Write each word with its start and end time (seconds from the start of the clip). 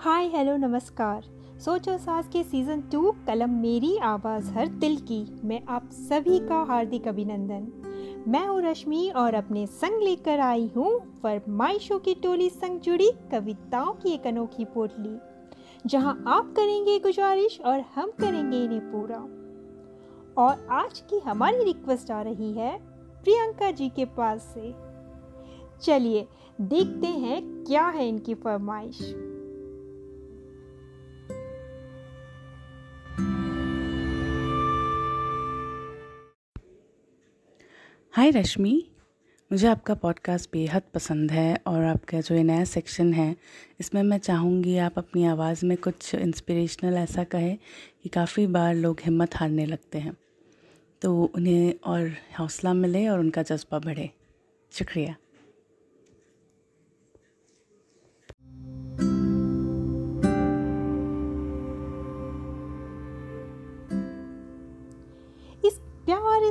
हाय, 0.00 0.26
hello, 0.26 0.56
नमस्कार। 0.56 1.24
सोचो 1.60 1.96
सास 1.98 2.28
के 2.28 2.42
सीज़न 2.42 2.80
टू, 2.82 3.10
कलम 3.26 3.50
मेरी 3.50 3.96
आवाज़ 3.98 4.50
हर 4.50 4.68
दिल 4.68 4.96
की। 5.00 5.40
मैं 5.44 5.60
आप 5.68 5.90
सभी 5.92 6.38
का 6.38 6.62
हार्दिक 6.62 7.08
अभिनंदन। 7.08 8.24
मैं 8.28 8.46
हूँ 8.46 8.62
रश्मि 8.62 9.12
और 9.16 9.34
अपने 9.34 9.66
संग 9.66 10.02
लेकर 10.02 10.40
आई 10.40 10.70
हूँ 10.76 11.20
फरमाइशों 11.22 11.98
की 11.98 12.14
टोली 12.14 12.48
संग 12.50 12.80
जुड़ी 12.80 13.10
कविताओं 13.32 13.92
की 13.92 14.12
एक 14.14 14.26
अनोखी 14.26 14.64
पोटली, 14.64 15.16
जहाँ 15.86 16.24
आप 16.26 16.52
करेंगे 16.56 16.98
गुजारिश 16.98 17.60
और 17.60 17.84
हम 17.94 18.12
करेंगे 18.20 18.64
इन्हें 18.64 18.80
पूरा। 18.80 19.18
और 20.44 20.66
आज 20.70 21.00
की 21.00 21.18
हमारी 21.18 21.64
रिक्वेस्ट 21.64 22.10
आ 22.10 22.22
रही 22.22 22.52
है 22.52 22.76
प्रियंका 23.24 23.70
जी 23.70 23.88
के 23.88 24.04
पास 24.04 24.54
से। 24.54 24.74
चलिए 25.82 26.26
देखते 26.60 27.06
हैं 27.06 27.64
क्या 27.64 27.86
है 27.86 28.08
इनकी 28.08 28.34
फरमाइश। 28.34 29.14
हाय 38.20 38.30
रश्मि 38.30 38.86
मुझे 39.52 39.68
आपका 39.68 39.94
पॉडकास्ट 39.94 40.50
बेहद 40.52 40.82
पसंद 40.94 41.32
है 41.32 41.60
और 41.66 41.84
आपका 41.84 42.20
जो 42.20 42.34
ये 42.34 42.42
नया 42.42 42.64
सेक्शन 42.64 43.14
है, 43.14 43.36
इसमें 43.80 44.02
मैं 44.02 44.18
चाहूँगी 44.18 44.76
आप 44.78 44.98
अपनी 44.98 45.24
आवाज़ 45.24 45.66
में 45.66 45.76
कुछ 45.76 46.14
इंस्पिरेशनल 46.14 46.94
ऐसा 46.94 47.24
कहें 47.24 47.58
कि 48.02 48.08
काफ़ी 48.08 48.46
बार 48.46 48.74
लोग 48.74 49.00
हिम्मत 49.04 49.36
हारने 49.36 49.66
लगते 49.66 49.98
हैं। 49.98 50.16
तो 51.02 51.32
उन्हें 51.34 51.74
और 51.84 52.16
हौसला 52.38 52.74
मिले 52.74 53.08
और 53.08 53.20
उनका 53.20 53.42
जज्बा 53.42 53.78
बढ़े। 53.78 54.10
शुक्रिया। 54.72 55.16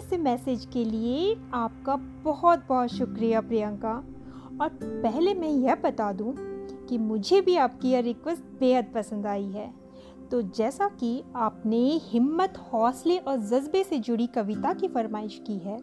से 0.10 0.18
मैसेज 0.18 0.68
के 0.74 0.84
लिए 0.86 1.36
आपका 1.54 1.96
बहुत 2.24 2.64
बहुत 2.70 2.90
शुक्रिया 2.90 3.42
प्रियंका। 3.42 3.94
और 4.62 4.70
पहले 4.84 5.34
मैं 5.34 5.50
यह 5.50 5.76
बता 5.76 6.12
दूँ 6.12 6.34
कि 6.88 6.98
मुझे 6.98 7.42
भी 7.42 7.56
आपकी 7.56 7.90
यह 7.90 8.00
रिक्वेस्ट 8.00 8.44
बेहद 8.60 8.92
पसंद 8.96 9.26
आई 9.26 9.46
है। 9.46 9.74
तो 10.32 10.42
जैसा 10.42 10.88
कि 10.88 11.24
आपने 11.36 12.00
हिम्मत, 12.04 12.58
हौसले 12.74 13.18
और 13.18 13.38
जज्बे 13.38 13.84
से 13.84 14.00
जुड़ी 14.00 14.28
कविता 14.28 14.74
की 14.74 14.88
फरमाइश 14.88 15.42
की 15.48 15.58
है, 15.58 15.78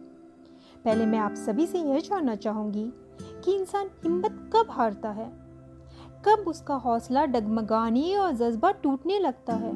पहले 0.85 1.05
मैं 1.05 1.19
आप 1.19 1.33
सभी 1.33 1.67
से 1.67 1.79
यह 1.79 1.99
जानना 1.99 2.35
चाहूँगी 2.35 2.93
कि 3.43 3.55
इंसान 3.55 3.87
हिम्मत 4.03 4.49
कब 4.53 4.67
हारता 4.69 5.09
है? 5.09 5.29
कब 6.25 6.43
उसका 6.47 6.75
हौसला 6.75 7.25
डगमगाने 7.25 8.15
और 8.15 8.31
जज्बा 8.31 8.71
टूटने 8.71 9.19
लगता 9.19 9.53
है? 9.53 9.71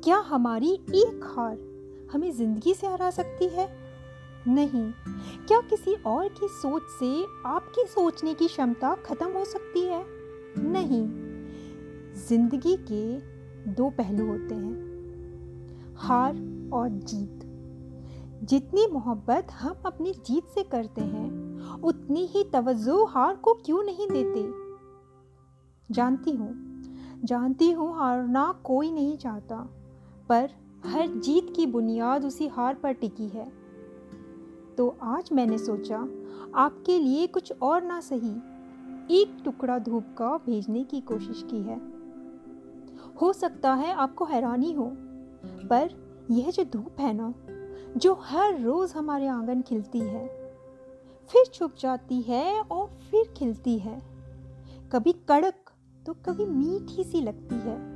क्या 0.00 0.16
हमारी 0.16 0.72
एक 0.74 1.34
हार 1.36 1.73
हमें 2.14 2.32
ज़िंदगी 2.32 2.74
से 2.74 2.86
हरा 2.86 3.10
सकती 3.10 3.48
है? 3.48 3.68
नहीं। 4.48 4.92
क्या 5.46 5.60
किसी 5.60 5.94
और 5.94 6.28
की 6.28 6.48
सोच 6.48 6.82
से 6.82 7.24
आपकी 7.46 7.84
सोचने 7.86 8.34
की 8.34 8.46
क्षमता 8.46 8.94
खत्म 8.94 9.32
हो 9.32 9.44
सकती 9.44 9.80
है? 9.80 10.04
नहीं। 10.58 11.08
ज़िंदगी 12.28 12.76
के 12.92 13.20
दो 13.70 13.90
पहलू 13.90 14.26
होते 14.26 14.54
हैं। 14.54 14.94
हार 15.96 16.34
और 16.72 16.88
जीत। 16.88 17.40
जितनी 18.44 18.86
मोहब्बत 18.86 19.46
हम 19.52 19.74
अपनी 19.86 20.12
जीत 20.12 20.44
से 20.44 20.62
करते 20.62 21.00
हैं, 21.00 21.58
उतनी 21.82 22.26
ही 22.26 22.44
तवज्जो 22.44 23.04
हार 23.04 23.36
को 23.36 23.54
क्यों 23.54 23.82
नहीं 23.82 24.08
देते? 24.10 24.64
जानती 25.94 26.30
हूँ। 26.30 26.64
जानती 27.24 27.70
हूँ 27.70 27.98
हारना 27.98 28.60
कोई 28.64 28.92
नहीं 28.92 29.16
चाहता, 29.16 29.56
पर 30.28 30.50
हर 30.86 31.06
जीत 31.06 31.52
की 31.56 31.66
बुनियाद 31.66 32.24
उसी 32.24 32.48
हार 32.48 32.74
पर 32.74 32.92
टिकी 32.92 33.28
है। 33.28 33.52
तो 34.78 34.96
आज 35.02 35.28
मैंने 35.32 35.58
सोचा, 35.58 36.08
आपके 36.54 36.98
लिए 36.98 37.26
कुछ 37.26 37.52
और 37.62 37.82
ना 37.82 38.00
सही, 38.00 38.36
एक 39.10 39.42
टुकड़ा 39.44 39.78
धूप 39.78 40.04
का 40.18 40.36
भेजने 40.36 40.84
की 40.84 41.00
कोशिश 41.00 41.44
की 41.50 41.62
है। 41.62 41.80
हो 43.20 43.32
सकता 43.32 43.74
है 43.74 43.92
आपको 43.92 44.24
हैरानी 44.24 44.72
हो, 44.72 44.92
पर 45.44 45.90
यह 46.30 46.50
जो 46.50 46.64
धूप 46.64 47.00
है 47.00 47.12
ना, 47.12 47.34
जो 47.96 48.14
हर 48.14 48.60
रोज 48.60 48.92
हमारे 48.92 49.26
आँगन 49.26 49.62
खिलती 49.62 49.98
है, 49.98 50.26
फिर 51.28 51.46
छुप 51.46 51.74
जाती 51.78 52.20
है 52.20 52.60
और 52.60 52.86
फिर 52.86 53.34
खिलती 53.36 53.78
है। 53.78 54.02
कभी 54.92 55.12
कड़क 55.12 55.54
तो 56.06 56.12
कभी 56.12 56.46
मीठी 56.46 57.04
सी 57.04 57.20
लगती 57.20 57.54
है। 57.54 57.93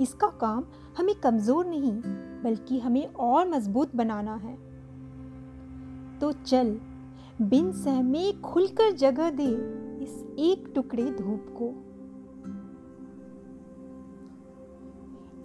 इसका 0.00 0.28
काम 0.40 0.64
हमें 0.98 1.14
कमज़ोर 1.14 1.66
नहीं, 1.66 1.92
बल्कि 2.42 2.78
हमें 2.78 3.06
और 3.06 3.48
मज़बूत 3.48 3.96
बनाना 3.96 4.34
है। 4.34 4.54
तो 6.18 6.32
चल, 6.32 6.80
बिन 7.42 7.72
सहमे 7.72 8.32
खुलकर 8.32 8.92
जगह 8.92 9.30
दे 9.30 9.50
इस 10.04 10.24
एक 10.38 10.72
टुकड़े 10.74 11.04
धूप 11.04 11.46
को। 11.58 11.68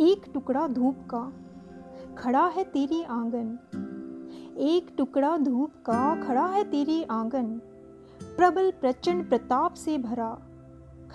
एक 0.06 0.26
टुकड़ा 0.34 0.68
धूप 0.68 0.96
का 1.14 1.32
खड़ा 2.18 2.46
है 2.48 2.64
तेरी 2.64 3.04
आँगन। 3.04 3.58
एक 4.60 4.96
टुकड़ा 4.98 5.38
धूप 5.38 5.72
का 5.86 6.28
खड़ा 6.28 6.46
है 6.46 6.64
तेरी 6.64 7.04
आँगन। 7.04 7.46
प्रबल 8.38 8.72
प्रचंड 8.72 9.30
प्रताप 9.30 9.74
से 9.74 9.98
भरा 9.98 10.30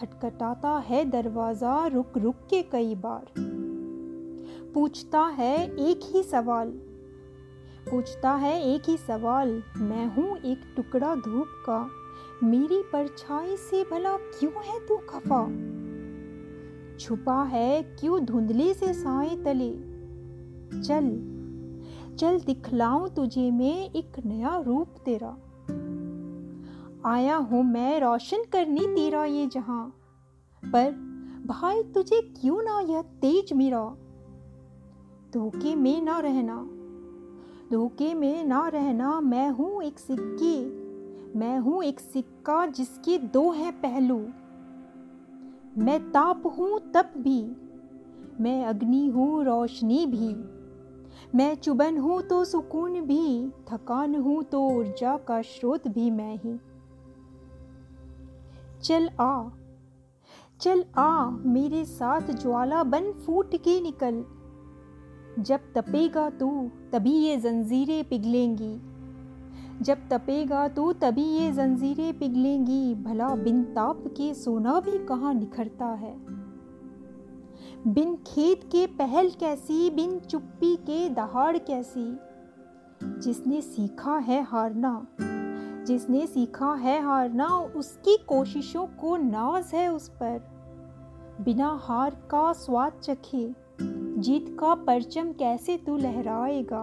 खटखटाता 0.01 0.71
है 0.71 1.05
दरवाज़ा 1.05 1.87
रुक 1.87 2.19
रुक 2.19 2.35
के 2.51 2.63
कई 2.63 2.95
बार। 2.95 3.27
पूछता 4.75 5.21
है 5.21 5.77
एक 5.77 6.01
ही 6.03 6.23
सवाल। 6.23 6.69
पूछता 7.91 8.31
है 8.33 8.75
एक 8.75 8.83
ही 8.89 8.97
सवाल, 8.97 9.63
मैं 9.77 10.07
हूँ 10.15 10.39
एक 10.39 10.61
टुकड़ा 10.77 11.15
धूप 11.15 11.47
का। 11.49 11.91
मेरी 12.47 12.83
परछाई 12.83 13.57
से 13.57 13.83
भला 13.83 14.17
क्यों 14.17 14.53
है 14.53 14.87
तू 14.87 14.97
खफा? 14.97 15.45
छुपा 16.99 17.43
है, 17.43 17.83
क्यों 17.83 18.25
धुंधले 18.25 18.75
से 18.75 18.93
साए 18.95 19.37
तले? 19.37 19.71
चल 20.83 21.37
चल 22.17 22.41
दिखलाऊं 22.41 23.09
तुझे 23.09 23.51
मैं 23.51 23.91
एक 23.91 24.13
नया 24.27 24.57
रूप 24.57 24.89
तेरा। 25.05 25.37
आया 27.07 27.37
हूँ 27.37 27.65
मैं 27.65 28.01
रोशन 28.01 28.45
करने 28.53 28.81
तेरा 28.81 29.25
ये 29.25 29.47
जहाँ। 29.47 29.95
पर 30.63 30.91
भाई 31.47 31.83
तुझे 31.83 32.21
क्यों 32.21 32.63
ना 32.63 32.81
यह 32.81 33.03
तेज 33.03 33.53
मेरा 33.53 33.97
धोखे 35.33 35.75
में 35.75 36.03
ना 36.03 36.19
रहना। 36.19 36.71
धोखे 37.73 38.15
में 38.15 38.45
ना 38.45 38.69
रहना, 38.69 39.21
मैं 39.21 39.51
हूँ 39.51 39.83
एक 39.83 39.99
सिक्के। 39.99 40.65
मैं 41.39 41.59
हूँ 41.59 41.85
एक 41.85 42.01
सिक्का 42.01 42.67
जिसके 42.67 43.19
दो 43.19 43.51
हैं 43.51 43.73
पहलू। 43.81 44.19
मैं 45.79 46.11
ताप 46.11 46.47
हूँ 46.47 46.93
तप 46.93 47.13
भी। 47.19 47.43
मैं 48.41 48.65
अग्नि 48.65 49.09
हूँ 49.09 49.45
रोशनी 49.45 50.07
भी। 50.07 50.35
मैं 51.35 51.55
चुबन 51.55 51.99
हूँ 51.99 52.23
तो 52.23 52.45
सुकून 52.45 53.01
भी। 53.01 53.49
थकान 53.49 54.15
हूँ 54.15 54.43
तो 54.43 54.69
ऊर्जा 54.69 55.17
का 55.17 55.43
स्रोत 55.43 55.89
भी 55.89 56.11
मैं 56.11 56.37
ही। 56.37 56.70
चल 58.83 59.11
आ। 59.21 59.49
चल 60.61 60.85
आ, 60.99 61.31
मेरे 61.31 61.85
साथ 61.85 62.21
ज्वाला 62.21 62.83
बन 62.83 63.13
फूट 63.13 63.57
के 63.57 63.81
निकल। 63.81 64.25
जब 65.43 65.61
तपेगा 65.75 66.31
तू, 66.31 66.71
तभी 66.93 67.13
ये 67.13 67.37
जंजीरें 67.37 68.09
पिघलेंगी। 68.09 68.81
जब 69.85 70.09
तपेगा 70.11 70.69
तू, 70.69 70.93
तभी 70.93 71.25
ये 71.25 71.53
जंजीरें 71.53 72.19
पिघलेंगी। 72.19 72.95
भला 72.95 73.29
बिन 73.29 73.65
ताप 73.65 74.05
के 74.07 74.35
सोना 74.35 74.81
भी 74.81 75.07
कहाँ 75.07 75.35
निखरता 75.35 75.87
है? 75.87 76.21
बिन 77.87 78.17
खेत 78.27 78.65
के 78.65 78.87
पहल 78.87 79.31
कैसी, 79.31 79.91
बिन 79.91 80.19
चुप्पी 80.19 80.77
के 80.77 81.09
दहाड़ 81.09 81.59
कैसी? 81.59 82.19
जिसने 83.03 83.61
सीखा 83.61 84.17
है 84.17 84.43
हारना 84.43 85.07
जिसने 85.91 86.27
सीखा 86.27 86.73
है 86.75 87.03
हारना 87.03 87.47
उसकी 87.77 88.17
कोशिशों 88.17 88.87
को 88.87 89.17
नाज 89.17 89.71
है 89.75 89.93
उस 89.93 90.09
पर। 90.09 90.39
बिना 91.41 91.79
हार 91.83 92.15
का 92.31 92.53
स्वाद 92.53 93.01
चखे, 93.03 93.55
जीत 94.21 94.57
का 94.61 94.75
परचम 94.75 95.33
कैसे 95.33 95.77
तू 95.77 95.97
लहराएगा? 95.97 96.83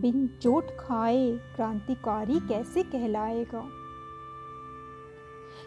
बिन 0.00 0.28
चोट 0.42 0.70
खाए 0.80 1.30
क्रांतिकारी 1.56 2.40
कैसे 2.40 2.82
कहलाएगा? 2.82 3.66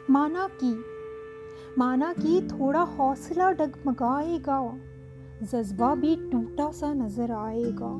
माना 0.10 0.48
कि 0.64 0.74
माना 1.78 2.14
कि 2.14 2.42
थोड़ा 2.48 2.82
हौसला 2.82 3.52
डगमगाएगा, 3.52 4.62
जज्बा 5.44 5.96
भी 5.96 6.16
टूटा 6.32 6.72
सा 6.72 6.94
नज़र 6.94 7.32
आएगा। 7.32 7.96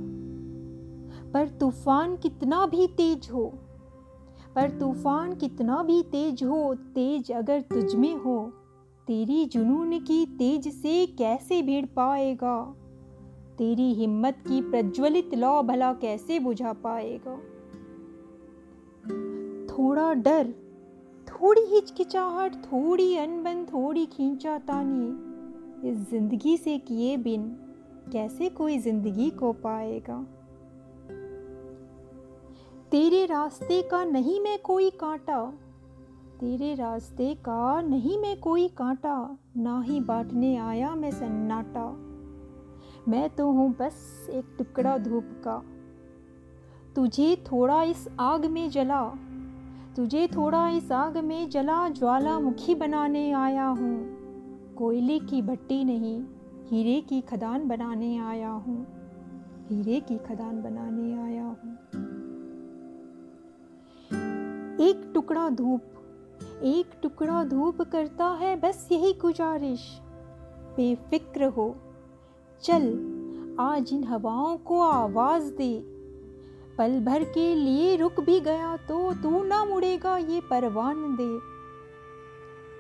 पर 1.32 1.48
तूफ़ान 1.48 2.16
कितना 2.18 2.66
भी 2.66 2.88
तेज 2.88 3.30
हो 3.34 3.52
पर 4.56 4.70
तूफ़ान 4.80 5.36
कितना 5.36 5.84
भी 5.84 6.04
तेज 6.04 6.44
हो, 6.44 6.76
तेज 6.76 7.32
अगर 7.32 7.62
तुझ 7.62 7.96
में 7.96 8.16
हो, 8.16 8.54
तेरी 9.08 9.46
जुनून 9.46 10.00
की 10.00 10.26
तेज 10.26 10.68
से 10.68 11.06
कैसे 11.06 11.62
भिड़ 11.62 11.86
पाएगा? 11.86 12.76
तेरी 13.58 13.94
हिम्मत 13.94 14.38
की 14.48 14.62
प्रज्वलित 14.62 15.36
लौ 15.36 15.64
भला 15.64 15.94
कैसे 15.94 16.40
बुझा 16.40 16.74
पाएगा? 16.74 17.36
थोड़ा 19.66 20.14
डर, 20.14 20.54
थोड़ी 21.28 21.62
हिचकिचाहट, 21.62 22.56
थोड़ी 22.56 23.16
अनबन, 23.16 23.66
थोड़ी 23.66 24.06
खींचा 24.06 24.58
तानी, 24.58 25.30
इस 25.90 26.10
ज़िंदगी 26.10 26.58
से 26.58 26.78
किए 26.78 27.18
बिन 27.18 27.44
कैसे 28.12 28.50
कोई 28.50 28.78
ज़िंदगी 28.78 29.30
को 29.30 29.54
पाएगा? 29.54 30.26
तेरे 32.92 33.26
रास्ते 33.26 33.82
का 33.82 34.04
नहीं 34.04 34.42
मैं 34.42 34.60
कोई 34.60 34.90
कांटा। 34.90 35.54
तेरे 36.40 36.76
रास्ते 36.76 37.36
का 37.36 37.82
नहीं 37.82 38.20
मैं 38.20 38.40
कोई 38.40 38.68
कांटा। 38.68 39.38
ना 39.58 39.82
ही 39.82 40.00
बांटने 40.00 40.58
आया 40.58 40.96
मैं 40.96 41.12
सन्नाटा। 41.12 41.86
मैं 43.12 43.30
तो 43.30 43.52
हूँ 43.52 43.76
बस 43.80 44.28
एक 44.30 44.56
टुकड़ा 44.58 44.98
धूप 44.98 45.24
का। 45.48 45.64
तुझे 46.96 47.36
थोड़ा 47.36 47.84
इस 47.84 48.08
आग 48.20 48.46
में 48.46 48.70
जला। 48.70 49.14
तुझे 49.96 50.28
थोड़ा 50.28 50.70
इस 50.70 50.92
आग 50.92 51.18
में 51.18 51.50
जला 51.50 51.90
ज्वालामुखी 51.90 52.76
बनाने 52.76 53.32
आया 53.32 53.66
हूँ। 53.66 54.06
कोयले 54.76 55.20
की 55.20 55.42
भट्टी 55.42 55.84
नहीं, 55.84 56.24
हीरे 56.68 57.02
की 57.02 57.22
खदान 57.22 57.68
बनाने 57.68 58.18
आया 58.18 58.50
हूँ। 58.50 58.88
हीरे 59.70 60.00
की 60.00 60.18
खदान 60.18 60.62
बनाने 60.62 61.24
आया 61.24 61.46
हूँ। 61.46 62.09
एक 64.80 65.12
टुकड़ा 65.14 65.50
धूप, 65.50 65.82
एक 66.64 66.92
टुकड़ा 67.04 67.44
धूप 67.44 67.82
करता 67.82 68.26
है 68.26 68.56
बस 68.56 68.88
यही 68.92 69.14
गुजारिश। 69.14 69.82
बेफिक्र 70.76 71.46
हो, 71.46 71.76
चल 72.64 72.86
आज 73.60 73.94
इन 73.94 74.04
हवाओं 74.04 74.58
को 74.58 74.82
आवाज़ 74.82 75.52
दे। 75.54 75.80
पल 76.78 77.00
भर 77.00 77.24
के 77.24 77.56
लिए 77.56 77.96
रुक 77.96 78.20
भी 78.20 78.40
गया 78.40 78.78
तो 78.78 79.14
तू 79.14 79.44
ना 79.44 79.64
मुड़ेगा 79.66 80.18
ये 80.18 80.42
परवान 80.42 81.04
दे। 81.20 81.30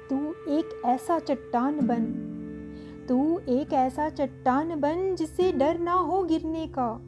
तू 0.10 0.34
एक 0.52 0.82
ऐसा 0.86 1.20
चट्टान 1.20 1.88
बन, 1.88 2.06
तू 3.10 3.40
एक 3.50 3.74
ऐसा 3.74 4.10
चट्टान 4.10 4.80
बन 4.80 5.16
जिसे 5.16 5.52
डर 5.52 5.80
ना 5.80 5.94
हो 5.94 6.24
गिरने 6.24 6.68
का। 6.68 7.00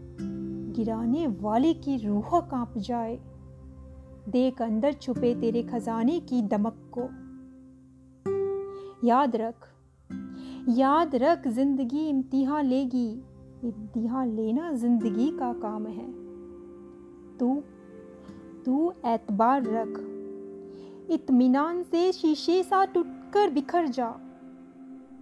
गिराने 0.76 1.28
वाले 1.42 1.74
की 1.74 1.98
रूह 2.08 2.40
काँप 2.42 2.78
जाए। 2.78 3.20
देख 4.30 4.62
अंदर 4.62 4.94
छुपे 4.94 5.36
तेरे 5.36 5.64
खजाने 5.64 6.20
की 6.20 6.42
दमक 6.42 6.92
को। 6.98 7.10
याद 9.08 9.36
रख 9.36 9.68
याद 10.70 11.16
रख, 11.16 11.48
ज़िंदगी 11.48 12.10
इम्तिहान 12.10 12.66
लेगी। 12.66 13.10
इम्तिहान 13.64 14.36
लेना 14.36 14.72
ज़िंदगी 14.72 15.32
का 15.32 15.54
काम 15.54 15.88
है। 15.88 16.12
तू 17.38 17.64
तू 18.66 18.94
एतबार 19.06 19.64
रख। 19.66 20.00
इत्मीनान 21.12 21.84
से 21.84 22.12
शीशे 22.12 22.64
सा 22.64 22.86
टूटकर 22.86 23.50
बिखर 23.50 23.88
जा। 23.88 24.08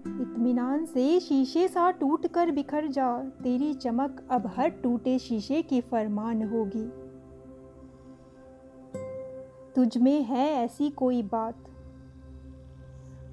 इत्मीनान 0.07 0.85
से 0.85 1.19
शीशे 1.19 1.67
सा 1.67 1.91
टूट 1.91 2.27
कर 2.27 2.51
बिखर 2.51 2.87
जा। 2.87 3.19
तेरी 3.19 3.73
चमक 3.73 4.27
अब 4.31 4.47
हर 4.47 4.69
टूटे 4.69 5.19
शीशे 5.19 5.61
की 5.61 5.81
फरमान 5.81 6.43
होगी। 6.43 7.08
तुझ 9.79 9.97
में 9.97 10.23
है 10.23 10.45
ऐसी 10.53 10.89
कोई 10.89 11.21
बात। 11.23 11.57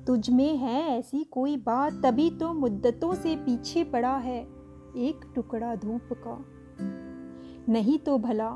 तुझ 0.07 0.31
में 0.31 0.57
है 0.57 0.99
ऐसी 0.99 1.23
कोई 1.25 1.57
बात, 1.57 1.93
तभी 1.93 2.29
तो 2.31 2.53
मुद्दतों 2.53 3.15
से 3.15 3.35
पीछे 3.37 3.85
पड़ा 3.85 4.17
है 4.17 4.39
एक 4.97 5.25
टुकड़ा 5.35 5.75
धूप 5.75 6.09
का। 6.13 6.37
नहीं 7.73 7.99
तो 7.99 8.19
भला, 8.19 8.51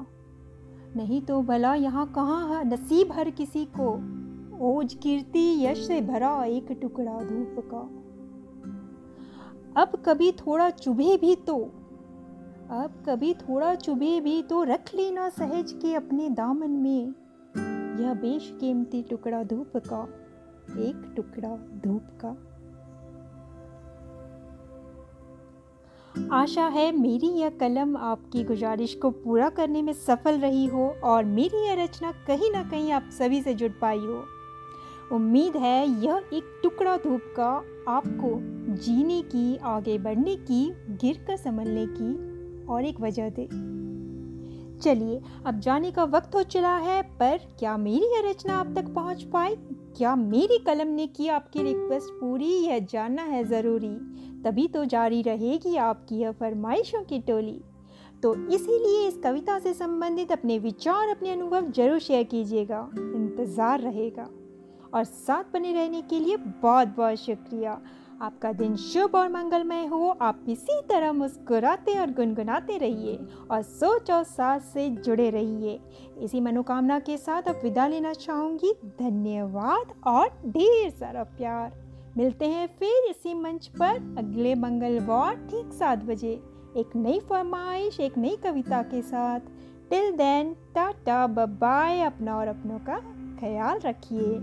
नहीं 0.97 1.21
तो 1.23 1.41
भला 1.43 1.75
यहाँ 1.75 2.07
कहाँ 2.13 2.63
नसीब 2.65 3.13
हर 3.13 3.31
किसी 3.31 3.65
को। 3.81 3.89
ओज 4.67 4.95
कीर्ति 4.95 5.65
यश 5.67 5.87
से 5.87 6.01
भरा 6.01 6.45
एक 6.45 6.73
टुकड़ा 6.73 7.19
धूप 7.19 7.57
का। 7.75 7.81
अब 9.83 10.03
कभी 10.07 10.33
थोड़ा 10.33 10.71
चुभे 10.71 11.17
भी 11.17 11.35
तो 11.37 11.57
अब 12.73 13.03
कभी 13.07 13.35
थोड़ा 13.35 13.75
चुभे 13.75 14.21
भी 14.21 14.43
तो 14.43 14.63
रख 14.63 14.95
लेना 14.95 15.29
सहज 15.29 15.73
के 15.73 15.95
अपने 15.95 16.29
दामन 16.31 16.71
में। 16.71 17.15
यह 18.01 18.15
बेशकीमती 18.15 19.03
टुकड़ा 19.03 19.43
धूप 19.43 19.77
का, 19.77 20.03
एक 20.79 21.13
टुकड़ा 21.17 21.57
धूप 21.57 22.07
का। 22.25 22.37
आशा 26.33 26.67
है 26.67 26.91
मेरी 26.93 27.27
यह 27.27 27.51
कलम 27.51 27.97
आपकी 27.97 28.45
गुजारिश 28.45 28.95
को 28.95 29.11
पूरा 29.11 29.49
करने 29.49 29.83
में 29.83 29.93
सफल 29.93 30.39
रही 30.39 30.67
हो 30.67 30.89
और 31.05 31.25
मेरी 31.25 31.67
यह 31.67 31.85
रचना 31.85 32.13
कहीं 32.13 32.51
ना 32.51 32.63
कहीं 32.63 32.93
आप 32.93 33.09
सभी 33.19 33.43
से 33.43 33.55
जुड़ 33.55 33.71
पाई 33.81 33.99
हो। 33.99 34.25
उम्मीद 35.13 35.57
है 35.57 36.05
यह 36.05 36.23
एक 36.33 36.61
टुकड़ा 36.63 36.97
धूप 36.97 37.21
का 37.37 37.51
आपको 37.89 38.37
जीने 38.75 39.23
की, 39.23 39.57
आगे 39.57 39.99
बढ़ने 39.99 40.37
की, 40.37 40.71
गिर 40.97 41.25
कर 41.27 41.37
संभलने 41.37 41.87
की 41.91 42.67
और 42.67 42.85
एक 42.85 43.01
वजह 43.01 43.31
दे। 43.31 43.49
चलिए, 44.83 45.21
अब 45.47 45.61
जाने 45.61 45.91
का 45.91 46.05
वक्त 46.05 46.35
हो 46.35 46.43
चला 46.43 46.77
है, 46.77 47.03
पर 47.03 47.41
क्या 47.59 47.77
मेरी 47.77 48.07
यह 48.07 48.23
रचना 48.31 48.55
आप 48.55 48.73
तक 48.77 48.89
पहुँच 48.95 49.23
पाई? 49.23 49.57
क्या 49.97 50.17
मेरी 50.17 50.59
कलम 50.59 50.89
ने 50.89 51.07
की 51.07 51.29
आपकी 51.29 51.63
रिक्वेस्ट 51.63 52.09
पूरी? 52.11 52.53
यह 52.67 52.79
जानना 52.79 53.23
है 53.23 53.45
ज़रूरी। 53.45 53.95
तभी 54.45 54.69
तो 54.69 54.85
जारी 54.85 55.23
रहेगी 55.23 55.77
आपकी 55.77 56.17
यह 56.17 56.33
फरमाइशों 56.33 57.03
की 57.05 57.19
टोली। 57.19 57.61
तो 58.23 58.35
इसीलिए 58.35 59.09
इस 59.09 59.17
कविता 59.17 59.59
से 59.59 59.75
संबंधित 59.75 60.33
अपने 60.33 60.59
विचार, 60.59 61.09
अपने 61.09 61.33
अनुभव 61.33 61.71
ज़रूर 61.71 61.99
शेयर 61.99 62.25
कीजिएगा। 62.25 62.91
इंतज़ार 62.97 63.81
रहेगा। 63.81 64.29
और 64.95 65.05
साथ 65.05 65.45
बने 65.53 65.73
रहने 65.73 66.03
के 66.03 66.21
लिए 66.21 66.37
बहुत 66.37 66.89
बहुत 66.89 67.17
शुक्रिया। 67.17 67.81
आपका 68.21 68.53
दिन 68.53 68.75
शुभ 68.77 69.15
और 69.17 69.29
मंगलमय 69.29 69.87
हो। 69.87 70.09
आप 70.23 70.41
इसी 70.49 70.81
तरह 70.89 71.13
मुस्कुराते 71.13 71.99
और 71.99 72.11
गुनगुनाते 72.11 72.77
रहिए 72.79 73.19
और 73.51 73.63
सोच 73.63 74.11
और 74.11 74.25
साथ 74.25 74.61
से 74.61 74.89
जुड़े 74.91 75.31
रहिए। 75.31 75.79
इसी 76.19 76.41
मनोकामना 76.41 76.99
के 76.99 77.17
साथ 77.17 77.43
अब 77.43 77.61
विदा 77.63 77.87
लेना 77.87 78.13
चाहूँगी। 78.13 78.73
धन्यवाद 78.99 79.95
और 80.07 80.29
ढेर 80.47 80.91
सारा 80.91 81.23
प्यार। 81.23 81.73
मिलते 82.17 82.47
हैं 82.47 82.67
फिर 82.79 83.11
इसी 83.11 83.35
मंच 83.35 83.67
पर 83.81 83.97
अगले 84.19 84.55
मंगलवार 84.55 85.35
ठीक 85.51 85.73
सात 85.73 86.05
बजे। 86.05 86.33
एक 86.77 86.97
नई 86.97 87.21
फरमाइश, 87.21 88.01
एक 88.01 88.19
नई 88.19 88.37
कविता 88.37 88.83
के 88.83 89.03
साथ। 89.03 89.41
टिल 89.91 90.13
देन 90.13 90.55
टाटा 90.75 91.27
बाय 91.27 92.01
अपना 92.03 92.37
और 92.37 92.49
अपनों 92.49 92.79
का 92.79 92.99
ख्याल 93.41 93.79
रखिए। 93.79 94.39